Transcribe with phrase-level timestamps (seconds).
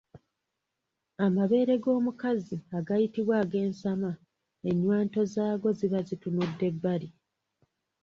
[1.25, 4.11] Amabeere g’omukazi agayitibwa ag’ensama
[4.69, 7.09] ennywanto zaago ziba zitunudde bbali.